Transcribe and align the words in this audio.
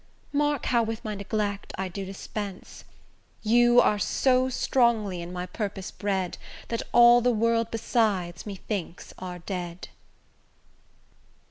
Mark 0.33 0.65
how 0.65 0.81
with 0.81 1.05
my 1.05 1.13
neglect 1.13 1.73
I 1.77 1.87
do 1.87 2.05
dispense: 2.05 2.85
You 3.43 3.79
are 3.79 3.99
so 3.99 4.49
strongly 4.49 5.21
in 5.21 5.31
my 5.31 5.45
purpose 5.45 5.91
bred, 5.91 6.39
That 6.69 6.81
all 6.91 7.21
the 7.21 7.29
world 7.29 7.69
besides 7.69 8.47
methinks 8.47 9.13
are 9.19 9.37
dead. 9.37 9.89